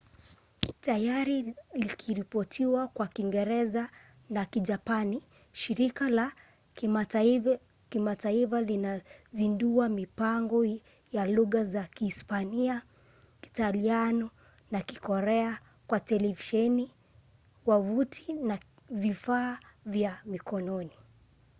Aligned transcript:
tayari 0.81 1.39
likiripoti 1.83 2.65
kwa 2.93 3.07
kiingereza 3.07 3.89
na 4.29 4.45
kijapani 4.45 5.23
shirika 5.51 6.09
la 6.09 6.31
kimataifa 7.89 8.61
linazindua 8.61 9.89
mipango 9.89 10.65
ya 11.11 11.25
lugha 11.25 11.63
za 11.63 11.83
kihispania 11.83 12.81
kiitaliano 13.41 14.29
na 14.71 14.81
kikorea 14.81 15.59
kwa 15.87 15.99
televisheni 15.99 16.91
wavuti 17.65 18.33
na 18.33 18.59
vifaa 18.89 19.57
vya 19.85 20.21
mkononi 20.25 20.93